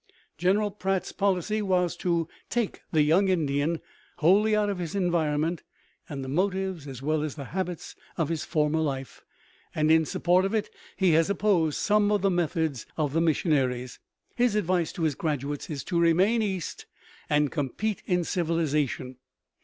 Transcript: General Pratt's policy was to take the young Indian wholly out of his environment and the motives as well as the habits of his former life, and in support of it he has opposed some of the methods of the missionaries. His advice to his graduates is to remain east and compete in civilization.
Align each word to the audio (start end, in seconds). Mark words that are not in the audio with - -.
General 0.35 0.71
Pratt's 0.71 1.11
policy 1.11 1.61
was 1.61 1.95
to 1.97 2.27
take 2.49 2.81
the 2.91 3.03
young 3.03 3.27
Indian 3.27 3.79
wholly 4.17 4.55
out 4.55 4.67
of 4.67 4.79
his 4.79 4.95
environment 4.95 5.61
and 6.09 6.23
the 6.23 6.27
motives 6.27 6.87
as 6.87 7.03
well 7.03 7.21
as 7.21 7.35
the 7.35 7.43
habits 7.53 7.95
of 8.17 8.29
his 8.29 8.43
former 8.43 8.79
life, 8.79 9.23
and 9.75 9.91
in 9.91 10.03
support 10.05 10.43
of 10.43 10.55
it 10.55 10.71
he 10.97 11.11
has 11.11 11.29
opposed 11.29 11.77
some 11.77 12.11
of 12.11 12.23
the 12.23 12.31
methods 12.31 12.87
of 12.97 13.13
the 13.13 13.21
missionaries. 13.21 13.99
His 14.35 14.55
advice 14.55 14.91
to 14.93 15.03
his 15.03 15.13
graduates 15.13 15.69
is 15.69 15.83
to 15.83 15.99
remain 15.99 16.41
east 16.41 16.87
and 17.29 17.51
compete 17.51 18.01
in 18.07 18.23
civilization. 18.23 19.17